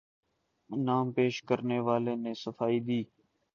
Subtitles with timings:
[0.69, 3.01] نام پیش کرنے والے نے صفائی دی